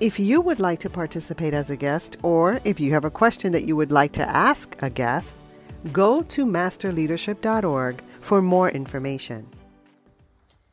[0.00, 3.52] If you would like to participate as a guest, or if you have a question
[3.52, 5.36] that you would like to ask a guest,
[5.92, 9.46] go to masterleadership.org for more information.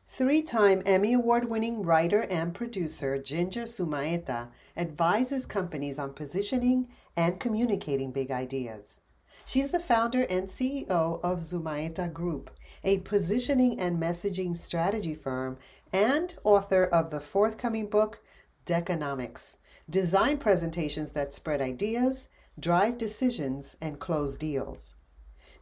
[0.06, 7.38] Three time Emmy Award winning writer and producer Ginger Zumaeta advises companies on positioning and
[7.38, 9.02] communicating big ideas.
[9.44, 12.50] She's the founder and CEO of Zumaeta Group,
[12.82, 15.58] a positioning and messaging strategy firm,
[15.92, 18.20] and author of the forthcoming book,
[18.68, 19.56] Deckonomics.
[19.88, 22.28] Design presentations that spread ideas,
[22.60, 24.94] drive decisions, and close deals.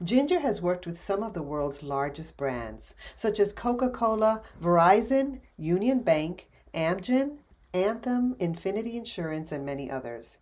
[0.02, 5.40] Ginger has worked with some of the world's largest brands, such as Coca Cola, Verizon,
[5.56, 7.38] Union Bank, Amgen,
[7.72, 10.38] Anthem, Infinity Insurance, and many others.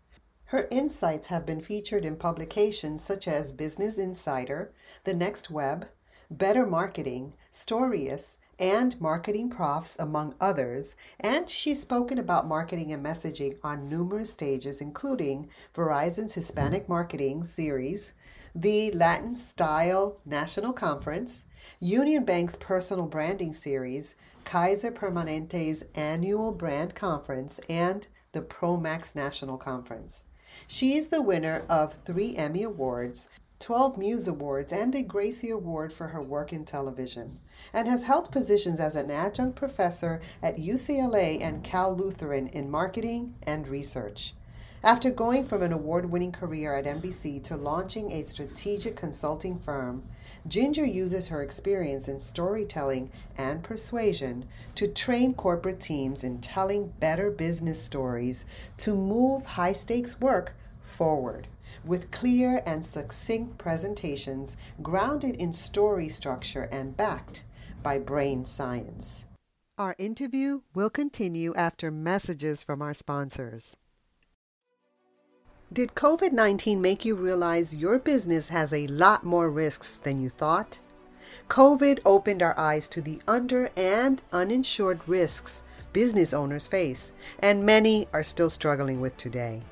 [0.47, 4.73] Her insights have been featured in publications such as Business Insider,
[5.05, 5.89] The Next Web,
[6.31, 13.57] Better Marketing, Storius, and Marketing Profs, among others, and she's spoken about marketing and messaging
[13.63, 18.15] on numerous stages, including Verizon's Hispanic Marketing Series,
[18.55, 21.47] the Latin Style National Conference,
[21.81, 30.25] Union Bank's Personal Branding Series, Kaiser Permanente's Annual Brand Conference, and the ProMax National Conference.
[30.69, 33.29] She is the winner of three Emmy Awards
[33.65, 37.41] 12 Muse Awards, and a Gracie Award for her work in television,
[37.73, 43.35] and has held positions as an adjunct professor at UCLA and Cal Lutheran in marketing
[43.45, 44.35] and research.
[44.83, 50.03] After going from an award winning career at NBC to launching a strategic consulting firm,
[50.47, 54.45] Ginger uses her experience in storytelling and persuasion
[54.75, 58.45] to train corporate teams in telling better business stories
[58.77, 61.49] to move high stakes work forward
[61.85, 67.45] with clear and succinct presentations grounded in story structure and backed
[67.83, 69.25] by brain science.
[69.77, 73.77] Our interview will continue after messages from our sponsors.
[75.73, 80.31] Did COVID 19 make you realize your business has a lot more risks than you
[80.31, 80.79] thought?
[81.49, 85.65] COVID opened our eyes to the under and uninsured risks
[85.95, 89.63] business owners face, and many are still struggling with today.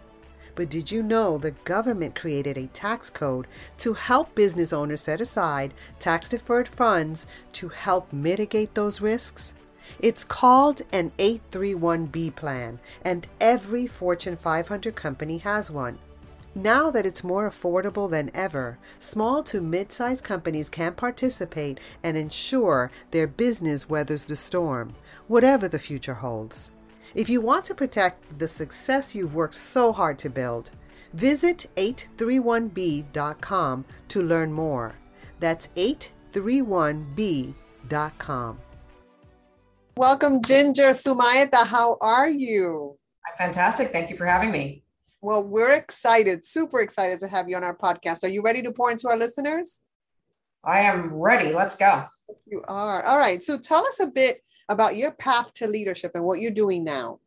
[0.55, 3.47] But did you know the government created a tax code
[3.79, 9.55] to help business owners set aside tax deferred funds to help mitigate those risks?
[9.99, 15.99] It's called an 831B plan, and every Fortune 500 company has one.
[16.55, 22.17] Now that it's more affordable than ever, small to mid sized companies can participate and
[22.17, 24.95] ensure their business weathers the storm,
[25.29, 26.71] whatever the future holds.
[27.15, 30.71] If you want to protect the success you've worked so hard to build,
[31.13, 34.95] visit 831b.com to learn more.
[35.39, 38.59] That's 831b.com.
[39.95, 41.67] Welcome, Ginger Zumaeta.
[41.67, 42.97] How are you?
[43.27, 43.93] I'm fantastic.
[43.93, 44.83] Thank you for having me.
[45.21, 48.25] Well, we're excited, super excited to have you on our podcast.
[48.25, 49.83] Are you ready to pour into our listeners?
[50.65, 51.53] I am ready.
[51.53, 52.05] Let's go.
[52.47, 53.05] You are.
[53.05, 53.43] All right.
[53.43, 57.19] So tell us a bit about your path to leadership and what you're doing now.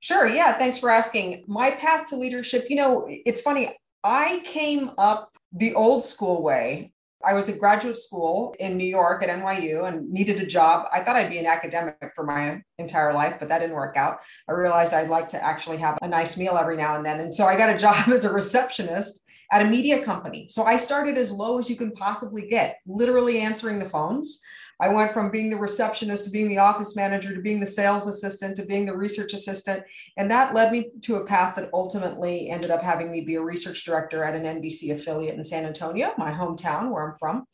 [0.00, 0.26] Sure.
[0.26, 0.56] Yeah.
[0.56, 1.44] Thanks for asking.
[1.46, 3.76] My path to leadership, you know, it's funny.
[4.04, 6.92] I came up the old school way.
[7.24, 10.88] I was in graduate school in New York at NYU and needed a job.
[10.92, 14.18] I thought I'd be an academic for my entire life, but that didn't work out.
[14.48, 17.20] I realized I'd like to actually have a nice meal every now and then.
[17.20, 19.20] And so I got a job as a receptionist
[19.52, 20.48] at a media company.
[20.48, 24.40] So I started as low as you can possibly get, literally answering the phones.
[24.80, 28.08] I went from being the receptionist to being the office manager to being the sales
[28.08, 29.84] assistant to being the research assistant.
[30.16, 33.42] And that led me to a path that ultimately ended up having me be a
[33.42, 37.44] research director at an NBC affiliate in San Antonio, my hometown where I'm from.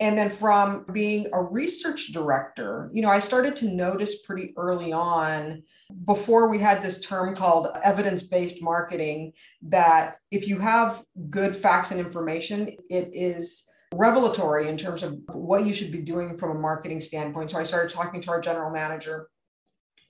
[0.00, 4.92] And then from being a research director, you know, I started to notice pretty early
[4.92, 5.62] on
[6.04, 11.90] before we had this term called evidence based marketing that if you have good facts
[11.90, 16.60] and information, it is revelatory in terms of what you should be doing from a
[16.60, 17.50] marketing standpoint.
[17.50, 19.28] So I started talking to our general manager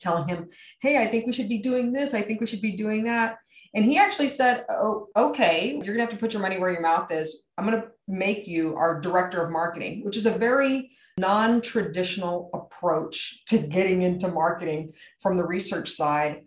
[0.01, 0.49] telling him,
[0.81, 2.15] Hey, I think we should be doing this.
[2.15, 3.39] I think we should be doing that.
[3.75, 6.71] And he actually said, Oh, okay, you're going to have to put your money where
[6.71, 7.51] your mouth is.
[7.57, 12.51] I'm going to make you our director of marketing, which is a very non traditional
[12.55, 16.43] approach to getting into marketing from the research side.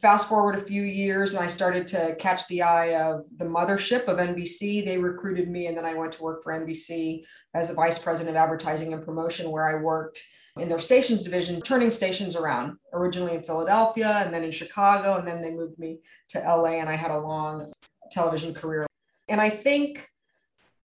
[0.00, 4.04] Fast forward a few years, and I started to catch the eye of the mothership
[4.04, 4.84] of NBC.
[4.84, 7.24] They recruited me, and then I went to work for NBC
[7.54, 10.22] as a vice president of advertising and promotion, where I worked
[10.58, 15.16] in their stations division, turning stations around, originally in Philadelphia and then in Chicago.
[15.16, 16.00] And then they moved me
[16.30, 17.72] to LA, and I had a long
[18.10, 18.86] television career.
[19.28, 20.08] And I think,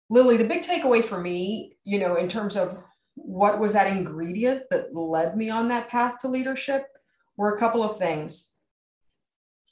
[0.09, 2.83] Lily, the big takeaway for me, you know, in terms of
[3.15, 6.85] what was that ingredient that led me on that path to leadership
[7.37, 8.53] were a couple of things.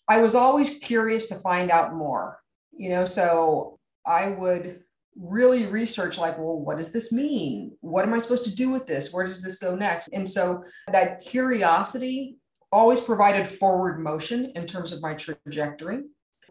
[0.08, 2.40] I was always curious to find out more,
[2.72, 4.84] you know, so I would
[5.18, 7.78] really research like well what does this mean?
[7.82, 9.14] What am i supposed to do with this?
[9.14, 10.08] Where does this go next?
[10.14, 12.38] And so that curiosity
[12.72, 16.04] always provided forward motion in terms of my trajectory.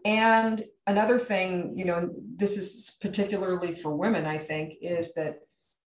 [0.05, 0.61] And
[0.91, 5.35] another thing you know this is particularly for women i think is that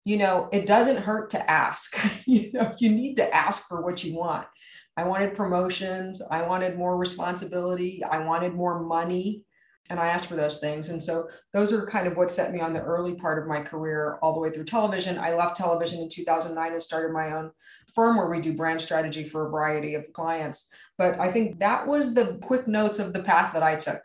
[0.03, 4.03] you know it doesn't hurt to ask you know you need to ask for what
[4.03, 4.47] you want
[4.97, 9.43] i wanted promotions i wanted more responsibility i wanted more money
[9.91, 10.87] and I asked for those things.
[10.87, 13.61] And so those are kind of what set me on the early part of my
[13.61, 15.17] career all the way through television.
[15.17, 17.51] I left television in 2009 and started my own
[17.93, 20.69] firm where we do brand strategy for a variety of clients.
[20.97, 24.01] But I think that was the quick notes of the path that I took.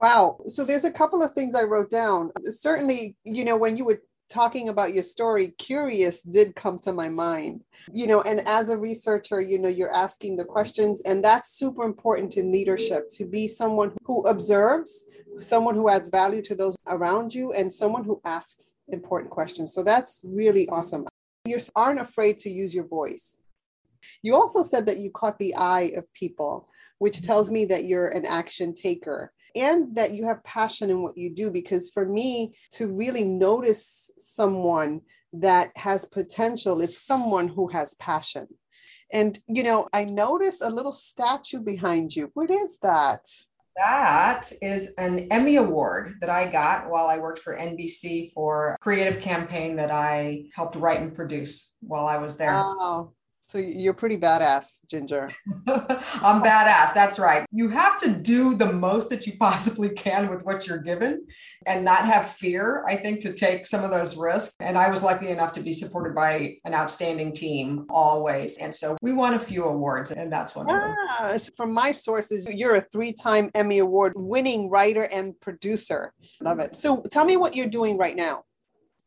[0.00, 0.38] Wow.
[0.46, 2.30] So there's a couple of things I wrote down.
[2.42, 3.98] Certainly, you know, when you would
[4.30, 7.62] talking about your story, curious did come to my mind.
[7.92, 11.82] You know, and as a researcher, you know, you're asking the questions, and that's super
[11.82, 15.06] important in leadership to be someone who observes,
[15.38, 19.74] someone who adds value to those around you, and someone who asks important questions.
[19.74, 21.06] So that's really awesome.
[21.44, 23.42] You aren't afraid to use your voice.
[24.22, 26.68] You also said that you caught the eye of people,
[26.98, 27.26] which mm-hmm.
[27.26, 31.30] tells me that you're an action taker and that you have passion in what you
[31.30, 31.50] do.
[31.50, 35.00] Because for me, to really notice someone
[35.32, 38.46] that has potential, it's someone who has passion.
[39.12, 42.30] And, you know, I noticed a little statue behind you.
[42.34, 43.20] What is that?
[43.76, 48.78] That is an Emmy Award that I got while I worked for NBC for a
[48.78, 52.54] creative campaign that I helped write and produce while I was there.
[52.54, 53.12] Oh,
[53.50, 55.28] so you're pretty badass, Ginger.
[55.66, 56.94] I'm badass.
[56.94, 57.44] That's right.
[57.50, 61.26] You have to do the most that you possibly can with what you're given
[61.66, 64.54] and not have fear, I think, to take some of those risks.
[64.60, 68.56] And I was lucky enough to be supported by an outstanding team always.
[68.58, 70.96] And so we won a few awards, and that's one of them.
[71.08, 76.12] Ah, from my sources, you're a three time Emmy Award winning writer and producer.
[76.40, 76.76] Love it.
[76.76, 78.44] So tell me what you're doing right now.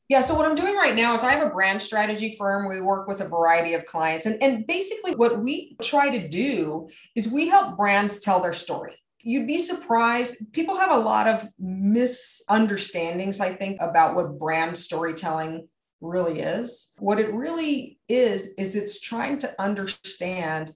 [0.09, 0.21] Yeah.
[0.21, 2.67] So what I'm doing right now is I have a brand strategy firm.
[2.67, 4.25] We work with a variety of clients.
[4.25, 8.95] And, and basically what we try to do is we help brands tell their story.
[9.21, 10.51] You'd be surprised.
[10.51, 15.69] People have a lot of misunderstandings, I think, about what brand storytelling
[16.01, 16.91] really is.
[16.99, 20.73] What it really is, is it's trying to understand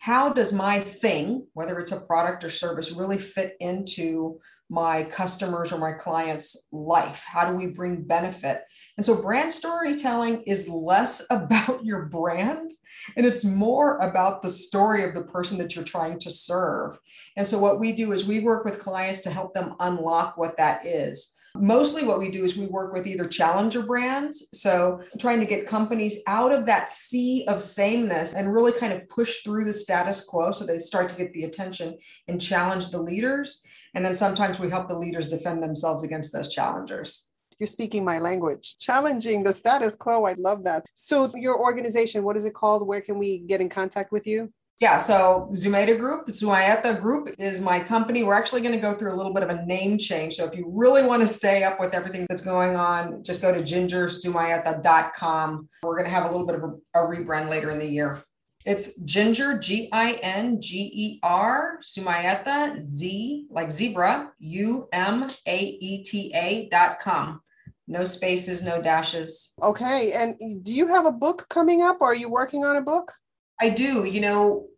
[0.00, 5.72] how does my thing, whether it's a product or service, really fit into my customers
[5.72, 7.22] or my clients' life?
[7.26, 8.62] How do we bring benefit?
[8.96, 12.72] And so, brand storytelling is less about your brand
[13.14, 16.98] and it's more about the story of the person that you're trying to serve.
[17.36, 20.56] And so, what we do is we work with clients to help them unlock what
[20.56, 21.34] that is.
[21.56, 24.48] Mostly, what we do is we work with either challenger brands.
[24.54, 29.08] So, trying to get companies out of that sea of sameness and really kind of
[29.08, 33.02] push through the status quo so they start to get the attention and challenge the
[33.02, 33.62] leaders.
[33.94, 37.30] And then sometimes we help the leaders defend themselves against those challengers.
[37.58, 40.24] You're speaking my language, challenging the status quo.
[40.24, 40.86] I love that.
[40.94, 42.86] So, your organization, what is it called?
[42.86, 44.52] Where can we get in contact with you?
[44.80, 48.22] Yeah, so Zumaeta Group, Zumaeta Group is my company.
[48.22, 50.36] We're actually going to go through a little bit of a name change.
[50.36, 53.52] So if you really want to stay up with everything that's going on, just go
[53.52, 55.68] to gingerzumaeta.com.
[55.82, 58.22] We're going to have a little bit of a, a rebrand later in the year.
[58.64, 65.58] It's Ginger, G I N G E R, Zumaeta, Z like zebra, U M A
[65.58, 67.42] E T A dot com.
[67.86, 69.52] No spaces, no dashes.
[69.62, 70.12] Okay.
[70.14, 71.98] And do you have a book coming up?
[72.00, 73.12] Or are you working on a book?
[73.60, 74.04] I do.
[74.04, 74.69] You know,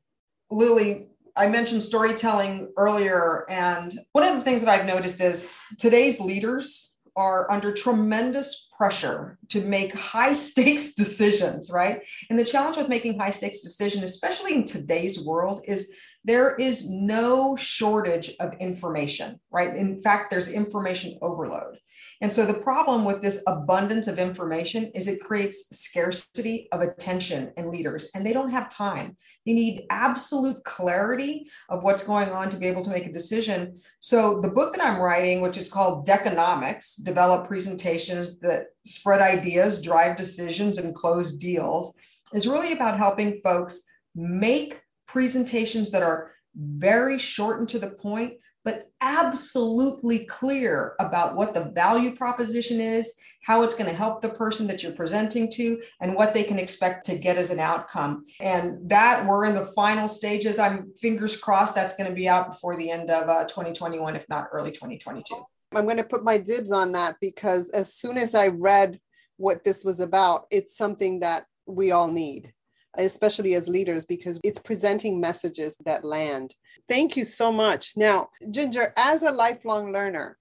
[0.52, 3.46] Lily, I mentioned storytelling earlier.
[3.48, 9.38] And one of the things that I've noticed is today's leaders are under tremendous pressure
[9.48, 12.02] to make high stakes decisions, right?
[12.30, 15.92] And the challenge with making high stakes decisions, especially in today's world, is
[16.24, 19.74] there is no shortage of information, right?
[19.74, 21.78] In fact, there's information overload.
[22.20, 27.52] And so the problem with this abundance of information is it creates scarcity of attention
[27.56, 29.16] in leaders, and they don't have time.
[29.44, 33.76] They need absolute clarity of what's going on to be able to make a decision.
[33.98, 39.82] So the book that I'm writing, which is called Deckonomics, Develop Presentations That Spread Ideas,
[39.82, 41.96] Drive Decisions, and Close Deals,
[42.32, 43.82] is really about helping folks
[44.14, 44.80] make
[45.12, 48.32] presentations that are very short and to the point,
[48.64, 54.28] but absolutely clear about what the value proposition is, how it's going to help the
[54.30, 58.24] person that you're presenting to, and what they can expect to get as an outcome.
[58.40, 60.58] And that we're in the final stages.
[60.58, 64.26] I'm fingers crossed that's going to be out before the end of uh, 2021, if
[64.30, 65.34] not early 2022.
[65.74, 68.98] I'm going to put my dibs on that because as soon as I read
[69.36, 72.52] what this was about, it's something that we all need
[72.98, 76.54] especially as leaders, because it's presenting messages that land.
[76.88, 77.96] Thank you so much.
[77.96, 80.38] Now, Ginger, as a lifelong learner,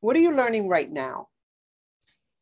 [0.00, 1.28] what are you learning right now?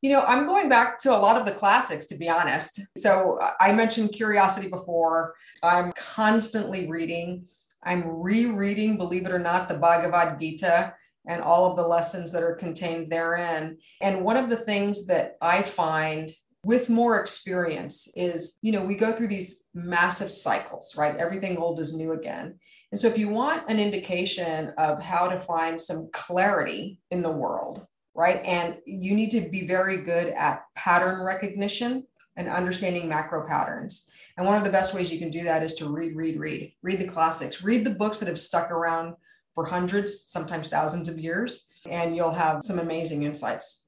[0.02, 2.80] You know, I'm going back to a lot of the classics, to be honest.
[2.96, 5.34] So I mentioned curiosity before.
[5.62, 7.46] I'm constantly reading.
[7.82, 10.94] I'm rereading, believe it or not, the Bhagavad Gita
[11.26, 13.76] and all of the lessons that are contained therein.
[14.00, 16.32] And one of the things that I find
[16.64, 21.16] with more experience is you know we go through these massive cycles right?
[21.16, 22.58] Everything old is new again.
[22.92, 27.30] And so if you want an indication of how to find some clarity in the
[27.30, 28.42] world right?
[28.44, 32.04] And you need to be very good at pattern recognition
[32.36, 34.08] and understanding macro patterns.
[34.36, 36.72] And one of the best ways you can do that is to read read read.
[36.82, 37.62] Read the classics.
[37.62, 39.14] Read the books that have stuck around
[39.54, 43.86] for hundreds sometimes thousands of years and you'll have some amazing insights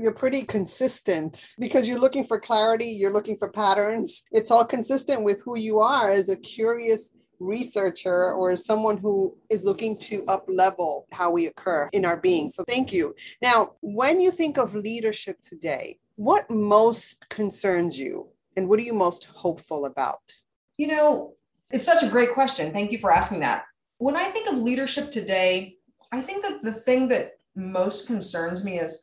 [0.00, 4.22] you're pretty consistent because you're looking for clarity, you're looking for patterns.
[4.32, 9.36] It's all consistent with who you are as a curious researcher or as someone who
[9.50, 12.48] is looking to up level how we occur in our being.
[12.48, 13.14] So thank you.
[13.42, 18.92] Now, when you think of leadership today, what most concerns you and what are you
[18.92, 20.32] most hopeful about?
[20.76, 21.34] You know,
[21.70, 22.72] it's such a great question.
[22.72, 23.64] Thank you for asking that.
[23.98, 25.76] When I think of leadership today,
[26.12, 29.02] I think that the thing that most concerns me is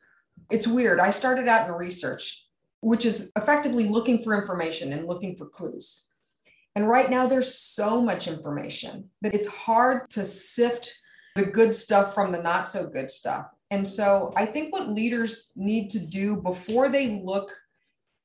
[0.50, 1.00] it's weird.
[1.00, 2.46] I started out in research,
[2.82, 6.06] which is effectively looking for information and looking for clues.
[6.76, 10.94] And right now, there's so much information that it's hard to sift
[11.36, 13.48] the good stuff from the not so good stuff.
[13.72, 17.52] And so I think what leaders need to do before they look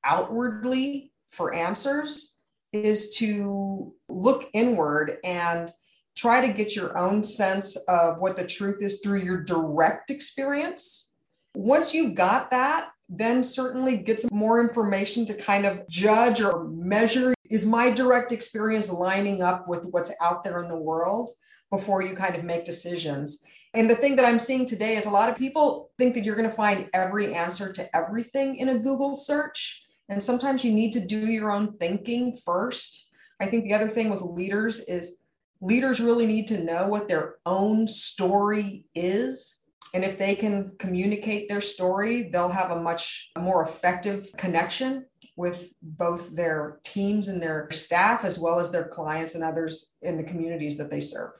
[0.05, 2.37] outwardly for answers
[2.73, 5.71] is to look inward and
[6.17, 11.10] try to get your own sense of what the truth is through your direct experience
[11.55, 16.65] once you've got that, then certainly get some more information to kind of judge or
[16.69, 21.31] measure is my direct experience lining up with what's out there in the world
[21.71, 23.45] before you kind of make decisions.
[23.75, 26.37] And the thing that I'm seeing today is a lot of people think that you're
[26.37, 29.85] going to find every answer to everything in a Google search.
[30.09, 33.11] And sometimes you need to do your own thinking first.
[33.41, 35.17] I think the other thing with leaders is
[35.61, 39.60] leaders really need to know what their own story is
[39.93, 45.07] and if they can communicate their story, they'll have a much more effective connection
[45.37, 50.17] with both their teams and their staff, as well as their clients and others in
[50.17, 51.33] the communities that they serve.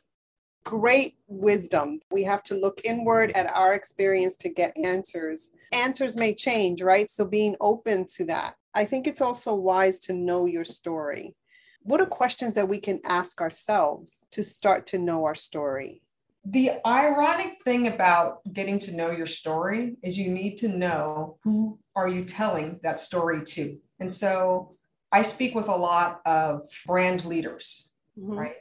[0.65, 2.01] Great wisdom.
[2.11, 5.53] We have to look inward at our experience to get answers.
[5.73, 7.11] Answers may change, right?
[7.11, 8.57] So being open to that.
[8.75, 11.35] I think it's also wise to know your story.
[11.83, 16.03] What are questions that we can ask ourselves to start to know our story?
[16.45, 21.79] The ironic thing about getting to know your story is you need to know who
[21.95, 23.79] are you telling that story to.
[23.99, 24.77] And so
[25.13, 28.39] i speak with a lot of brand leaders mm-hmm.
[28.39, 28.55] right?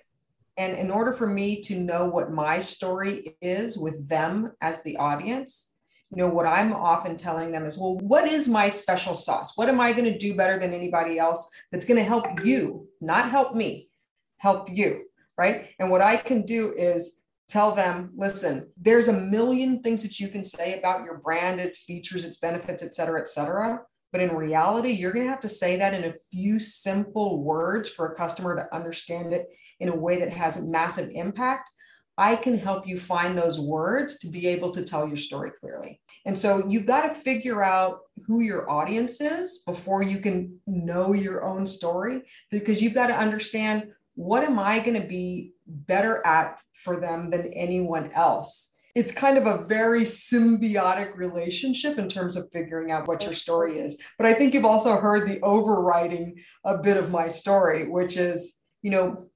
[0.57, 4.97] And in order for me to know what my story is with them as the
[4.97, 5.73] audience
[6.11, 9.55] you know what i'm often telling them is well what is my special sauce?
[9.55, 12.87] What am i going to do better than anybody else that's going to help you
[12.99, 13.89] not help me
[14.37, 15.05] help you
[15.37, 15.67] right?
[15.79, 17.18] And what i can do is
[17.49, 21.79] tell them listen there's a million things that you can say about your brand its
[21.79, 23.81] features its benefits et cetera et cetera.
[24.11, 27.89] But in reality you're going to have to say that in a few simple words
[27.89, 29.47] for a customer to understand it
[29.79, 31.69] in a way that has massive impact.
[32.17, 36.01] I can help you find those words to be able to tell your story clearly.
[36.25, 41.13] And so you've got to figure out who your audience is before you can know
[41.13, 46.21] your own story because you've got to understand what am I going to be better
[46.27, 48.73] at for them than anyone else?
[48.93, 53.79] It's kind of a very symbiotic relationship in terms of figuring out what your story
[53.79, 53.97] is.
[54.17, 56.35] But I think you've also heard the overriding
[56.65, 59.29] a bit of my story, which is, you know,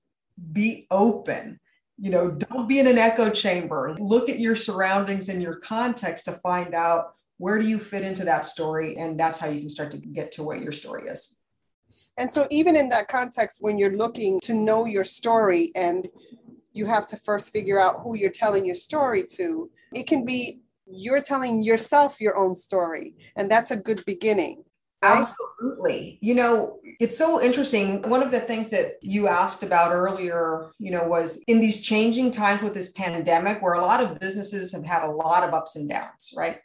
[0.51, 1.61] be open.
[1.97, 3.95] You know, don't be in an echo chamber.
[3.97, 8.25] Look at your surroundings and your context to find out where do you fit into
[8.25, 8.97] that story?
[8.97, 11.39] And that's how you can start to get to what your story is.
[12.17, 16.07] And so, even in that context, when you're looking to know your story and
[16.73, 20.59] you have to first figure out who you're telling your story to, it can be
[20.85, 23.15] you're telling yourself your own story.
[23.35, 24.63] And that's a good beginning.
[25.03, 26.17] Absolutely.
[26.21, 28.01] You know, it's so interesting.
[28.03, 32.31] One of the things that you asked about earlier, you know, was in these changing
[32.31, 35.75] times with this pandemic where a lot of businesses have had a lot of ups
[35.75, 36.57] and downs, right?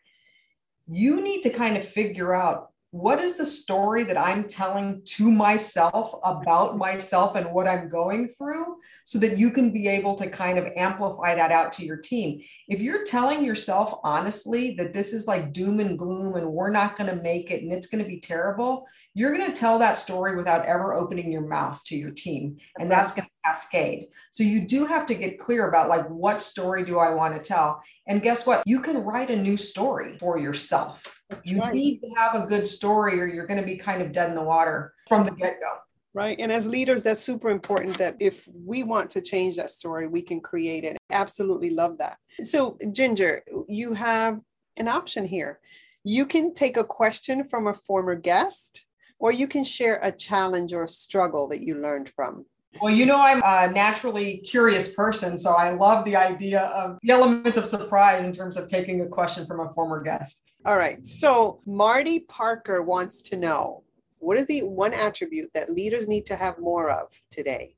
[0.87, 5.31] You need to kind of figure out what is the story that I'm telling to
[5.31, 10.31] myself about myself and what I'm going through so that you can be able to
[10.31, 12.41] kind of amplify that out to your team.
[12.67, 16.97] If you're telling yourself honestly that this is like doom and gloom and we're not
[16.97, 18.87] going to make it and it's going to be terrible,
[19.19, 22.89] you're going to tell that story without ever opening your mouth to your team and
[22.91, 26.85] that's going to cascade so you do have to get clear about like what story
[26.85, 30.39] do i want to tell and guess what you can write a new story for
[30.39, 31.75] yourself that's you right.
[31.75, 34.37] need to have a good story or you're going to be kind of dead in
[34.37, 35.67] the water from the get-go
[36.15, 36.41] Right.
[36.41, 40.21] And as leaders, that's super important that if we want to change that story, we
[40.21, 40.97] can create it.
[41.11, 42.17] Absolutely love that.
[42.43, 44.41] So, Ginger, you have
[44.79, 45.61] an option here.
[46.03, 48.87] You can take a question from a former guest
[49.19, 52.45] or you can share a challenge or a struggle that you learned from.
[52.81, 57.11] Well, you know, I'm a naturally curious person, so I love the idea of the
[57.11, 60.51] element of surprise in terms of taking a question from a former guest.
[60.65, 61.05] All right.
[61.07, 63.85] So, Marty Parker wants to know
[64.19, 67.75] what is the one attribute that leaders need to have more of today?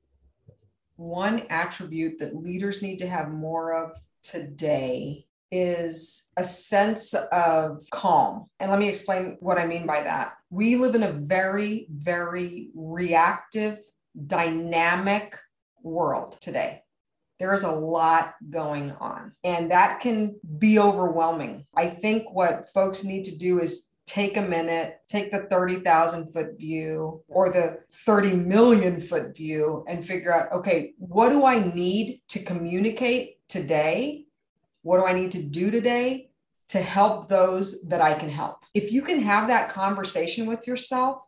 [0.96, 8.46] One attribute that leaders need to have more of today is a sense of calm.
[8.60, 10.34] And let me explain what I mean by that.
[10.50, 13.78] We live in a very, very reactive,
[14.26, 15.36] dynamic
[15.82, 16.82] world today.
[17.38, 21.64] There is a lot going on, and that can be overwhelming.
[21.74, 26.58] I think what folks need to do is take a minute, take the 30,000 foot
[26.58, 32.20] view or the 30 million foot view and figure out okay, what do I need
[32.28, 34.26] to communicate today
[34.82, 36.30] what do I need to do today
[36.68, 38.64] to help those that I can help?
[38.74, 41.22] If you can have that conversation with yourself,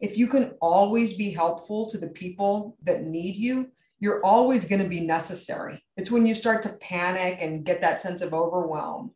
[0.00, 3.68] if you can always be helpful to the people that need you,
[4.00, 5.82] you're always going to be necessary.
[5.96, 9.12] It's when you start to panic and get that sense of overwhelm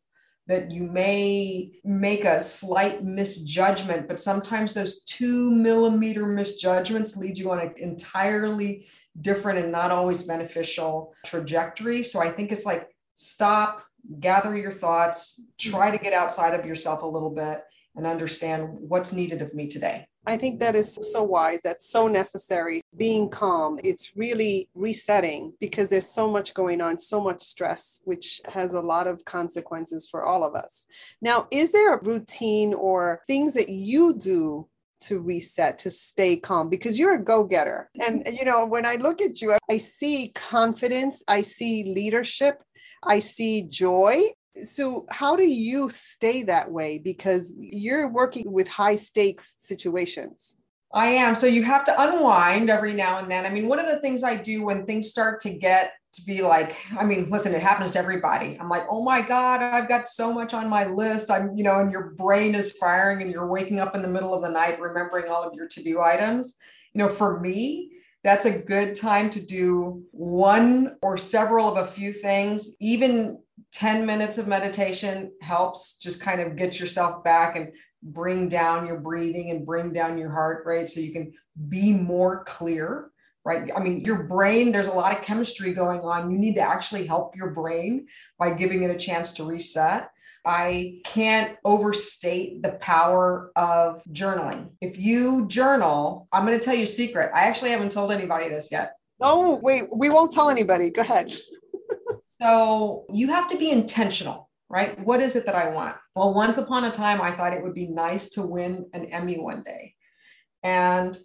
[0.46, 7.50] that you may make a slight misjudgment, but sometimes those two millimeter misjudgments lead you
[7.50, 8.86] on an entirely
[9.20, 12.04] different and not always beneficial trajectory.
[12.04, 13.84] So I think it's like stop,
[14.20, 15.96] gather your thoughts, try mm-hmm.
[15.96, 17.64] to get outside of yourself a little bit
[17.96, 20.06] and understand what's needed of me today.
[20.28, 21.60] I think that is so wise.
[21.62, 22.82] That's so necessary.
[22.96, 28.40] Being calm, it's really resetting because there's so much going on, so much stress, which
[28.46, 30.86] has a lot of consequences for all of us.
[31.22, 34.66] Now, is there a routine or things that you do
[35.00, 37.90] to reset, to stay calm because you're a go getter.
[38.06, 38.36] And, mm-hmm.
[38.36, 42.62] you know, when I look at you, I see confidence, I see leadership,
[43.02, 44.22] I see joy.
[44.64, 46.98] So, how do you stay that way?
[46.98, 50.56] Because you're working with high stakes situations.
[50.92, 51.34] I am.
[51.34, 53.44] So, you have to unwind every now and then.
[53.46, 56.42] I mean, one of the things I do when things start to get to be
[56.42, 58.56] like, I mean, listen, it happens to everybody.
[58.58, 61.30] I'm like, oh my God, I've got so much on my list.
[61.30, 64.34] I'm, you know, and your brain is firing and you're waking up in the middle
[64.34, 66.56] of the night remembering all of your to do items.
[66.94, 67.92] You know, for me,
[68.24, 72.76] that's a good time to do one or several of a few things.
[72.80, 73.38] Even
[73.72, 77.72] 10 minutes of meditation helps just kind of get yourself back and
[78.12, 81.32] bring down your breathing and bring down your heart rate so you can
[81.68, 83.10] be more clear
[83.46, 83.70] right?
[83.76, 86.32] I mean, your brain, there's a lot of chemistry going on.
[86.32, 88.08] You need to actually help your brain
[88.40, 90.10] by giving it a chance to reset.
[90.44, 94.70] I can't overstate the power of journaling.
[94.80, 97.30] If you journal, I'm going to tell you a secret.
[97.34, 98.94] I actually haven't told anybody this yet.
[99.20, 100.90] No, wait, we won't tell anybody.
[100.90, 101.32] Go ahead.
[102.40, 104.98] so you have to be intentional, right?
[105.04, 105.96] What is it that I want?
[106.14, 109.38] Well, once upon a time, I thought it would be nice to win an Emmy
[109.38, 109.94] one day.
[110.62, 111.16] And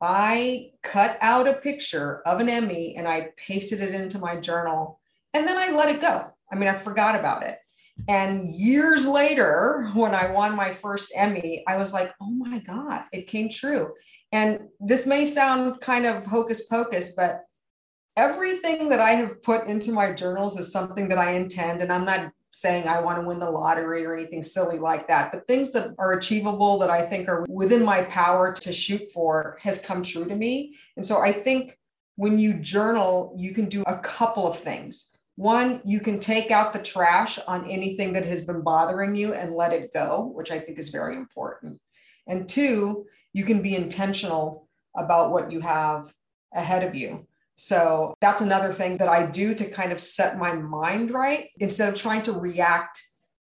[0.00, 5.00] I cut out a picture of an Emmy and I pasted it into my journal
[5.34, 6.24] and then I let it go.
[6.50, 7.58] I mean, I forgot about it.
[8.06, 13.02] And years later, when I won my first Emmy, I was like, oh my God,
[13.12, 13.92] it came true.
[14.30, 17.42] And this may sound kind of hocus pocus, but
[18.16, 21.82] everything that I have put into my journals is something that I intend.
[21.82, 25.30] And I'm not saying I want to win the lottery or anything silly like that,
[25.30, 29.58] but things that are achievable that I think are within my power to shoot for
[29.62, 30.76] has come true to me.
[30.96, 31.78] And so I think
[32.16, 35.14] when you journal, you can do a couple of things.
[35.38, 39.54] one, you can take out the trash on anything that has been bothering you and
[39.54, 41.78] let it go, which I think is very important.
[42.26, 46.12] And two, you can be intentional about what you have
[46.52, 47.24] ahead of you.
[47.60, 51.88] So that's another thing that I do to kind of set my mind right instead
[51.88, 53.02] of trying to react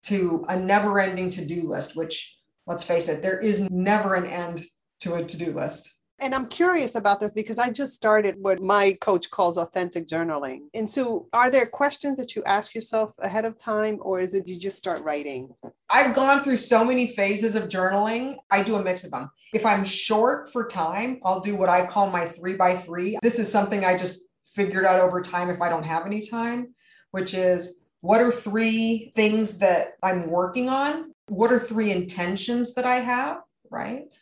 [0.05, 2.37] to a never ending to do list, which
[2.67, 4.61] let's face it, there is never an end
[5.01, 5.94] to a to do list.
[6.21, 10.61] And I'm curious about this because I just started what my coach calls authentic journaling.
[10.73, 14.47] And so, are there questions that you ask yourself ahead of time, or is it
[14.47, 15.53] you just start writing?
[15.91, 18.37] I've gone through so many phases of journaling.
[18.51, 19.31] I do a mix of them.
[19.53, 23.19] If I'm short for time, I'll do what I call my three by three.
[23.23, 26.75] This is something I just figured out over time if I don't have any time,
[27.11, 31.13] which is what are three things that I'm working on?
[31.29, 33.39] What are three intentions that I have?
[33.71, 34.15] Right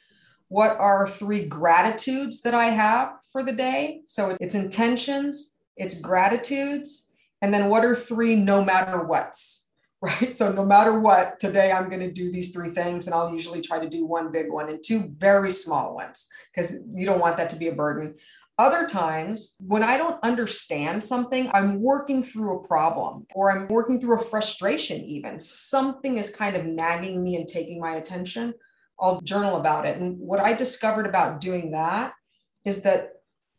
[0.52, 4.02] what are three gratitudes that I have for the day?
[4.04, 7.08] So it's intentions, it's gratitudes,
[7.40, 9.70] and then what are three no matter what's,
[10.02, 10.34] right?
[10.34, 13.62] So no matter what, today I'm going to do these three things, and I'll usually
[13.62, 17.38] try to do one big one and two very small ones because you don't want
[17.38, 18.16] that to be a burden.
[18.58, 23.98] Other times, when I don't understand something, I'm working through a problem or I'm working
[23.98, 28.52] through a frustration, even something is kind of nagging me and taking my attention.
[29.02, 29.98] I'll journal about it.
[29.98, 32.12] And what I discovered about doing that
[32.64, 33.10] is that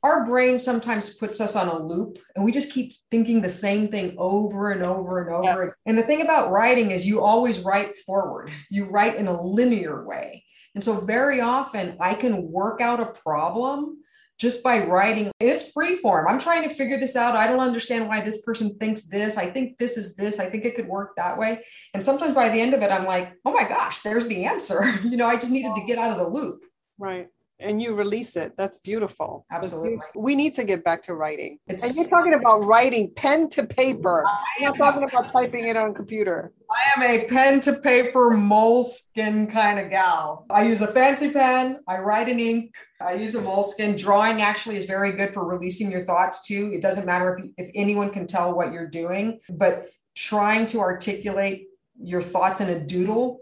[0.03, 3.87] our brain sometimes puts us on a loop and we just keep thinking the same
[3.87, 5.63] thing over and over and over.
[5.65, 5.73] Yes.
[5.85, 10.05] And the thing about writing is you always write forward, you write in a linear
[10.05, 10.43] way.
[10.75, 14.02] And so very often I can work out a problem
[14.39, 15.31] just by writing.
[15.39, 16.27] It's free form.
[16.27, 17.35] I'm trying to figure this out.
[17.35, 19.37] I don't understand why this person thinks this.
[19.37, 20.39] I think this is this.
[20.39, 21.63] I think it could work that way.
[21.93, 24.83] And sometimes by the end of it, I'm like, oh my gosh, there's the answer.
[25.03, 26.63] you know, I just needed to get out of the loop.
[26.97, 27.27] Right
[27.63, 28.53] and you release it.
[28.57, 29.45] That's beautiful.
[29.51, 29.97] Absolutely.
[30.15, 31.59] We need to get back to writing.
[31.67, 34.25] It's, and you're talking about writing pen to paper.
[34.27, 36.53] I'm not talking about typing it on computer.
[36.69, 40.45] I am a pen to paper moleskin kind of gal.
[40.49, 41.79] I use a fancy pen.
[41.87, 42.75] I write in ink.
[43.01, 43.95] I use a moleskin.
[43.95, 46.71] Drawing actually is very good for releasing your thoughts too.
[46.73, 51.67] It doesn't matter if, if anyone can tell what you're doing, but trying to articulate
[52.01, 53.39] your thoughts in a doodle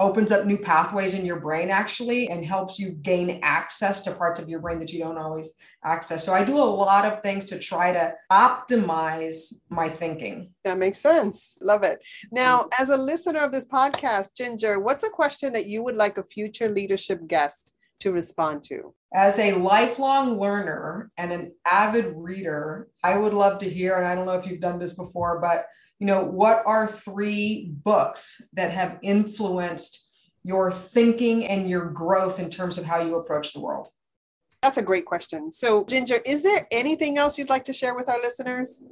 [0.00, 4.38] opens up new pathways in your brain actually and helps you gain access to parts
[4.38, 6.24] of your brain that you don't always access.
[6.24, 10.52] So I do a lot of things to try to optimize my thinking.
[10.62, 11.56] That makes sense.
[11.60, 12.02] Love it.
[12.30, 16.18] Now, as a listener of this podcast, Ginger, what's a question that you would like
[16.18, 18.94] a future leadership guest to respond to?
[19.14, 24.14] As a lifelong learner and an avid reader, I would love to hear, and I
[24.14, 25.66] don't know if you've done this before, but
[25.98, 30.08] you know, what are three books that have influenced
[30.44, 33.88] your thinking and your growth in terms of how you approach the world?
[34.62, 35.52] That's a great question.
[35.52, 38.82] So, Ginger, is there anything else you'd like to share with our listeners?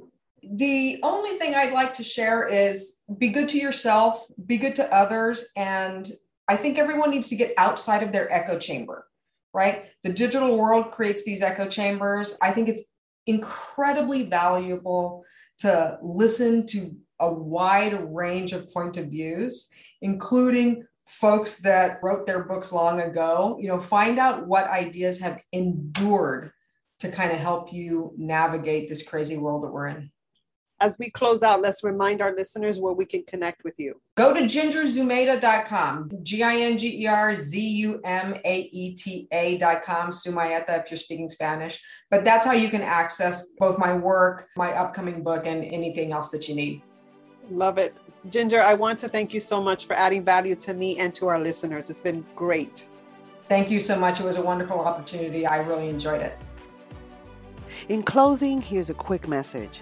[0.43, 4.93] The only thing I'd like to share is be good to yourself, be good to
[4.93, 5.49] others.
[5.55, 6.09] And
[6.47, 9.07] I think everyone needs to get outside of their echo chamber,
[9.53, 9.85] right?
[10.03, 12.37] The digital world creates these echo chambers.
[12.41, 12.85] I think it's
[13.25, 15.25] incredibly valuable
[15.59, 19.69] to listen to a wide range of point of views,
[20.01, 23.57] including folks that wrote their books long ago.
[23.59, 26.51] You know, find out what ideas have endured
[26.99, 30.11] to kind of help you navigate this crazy world that we're in.
[30.79, 33.99] As we close out, let's remind our listeners where we can connect with you.
[34.15, 39.27] Go to gingerzumaeta.com, G I N G E R Z U M A E T
[39.31, 41.81] A.com, Sumayeta if you're speaking Spanish.
[42.11, 46.29] But that's how you can access both my work, my upcoming book, and anything else
[46.29, 46.83] that you need.
[47.49, 47.97] Love it.
[48.29, 51.27] Ginger, I want to thank you so much for adding value to me and to
[51.27, 51.89] our listeners.
[51.89, 52.85] It's been great.
[53.49, 54.19] Thank you so much.
[54.19, 55.47] It was a wonderful opportunity.
[55.47, 56.37] I really enjoyed it.
[57.89, 59.81] In closing, here's a quick message.